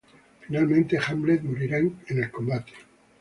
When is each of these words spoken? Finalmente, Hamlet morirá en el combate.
Finalmente, 0.47 0.97
Hamlet 0.97 1.43
morirá 1.43 1.77
en 1.77 1.93
el 2.07 2.31
combate. 2.31 2.71